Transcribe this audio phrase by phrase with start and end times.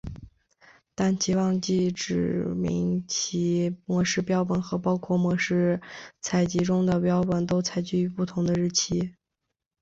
[0.95, 5.79] 但其忘记指明其模式标本和包括模式
[6.21, 9.13] 采集中的标本都采集于不同的日期。